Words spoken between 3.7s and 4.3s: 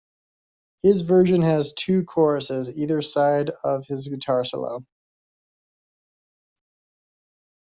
his